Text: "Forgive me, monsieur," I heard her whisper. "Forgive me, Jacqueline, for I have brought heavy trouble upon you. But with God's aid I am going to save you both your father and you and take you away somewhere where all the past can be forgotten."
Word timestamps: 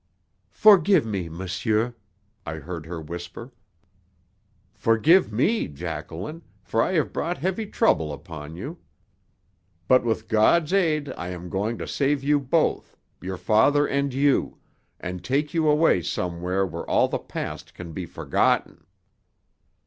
"Forgive 0.55 1.05
me, 1.05 1.29
monsieur," 1.29 1.93
I 2.43 2.55
heard 2.55 2.87
her 2.87 2.99
whisper. 2.99 3.51
"Forgive 4.73 5.31
me, 5.31 5.67
Jacqueline, 5.67 6.41
for 6.63 6.81
I 6.81 6.93
have 6.93 7.13
brought 7.13 7.37
heavy 7.37 7.67
trouble 7.67 8.11
upon 8.11 8.55
you. 8.55 8.79
But 9.87 10.03
with 10.03 10.27
God's 10.27 10.73
aid 10.73 11.13
I 11.15 11.27
am 11.29 11.49
going 11.51 11.77
to 11.77 11.87
save 11.87 12.23
you 12.23 12.39
both 12.39 12.97
your 13.21 13.37
father 13.37 13.85
and 13.85 14.11
you 14.11 14.57
and 14.99 15.23
take 15.23 15.53
you 15.53 15.67
away 15.69 16.01
somewhere 16.01 16.65
where 16.65 16.89
all 16.89 17.07
the 17.07 17.19
past 17.19 17.75
can 17.75 17.93
be 17.93 18.07
forgotten." 18.07 18.87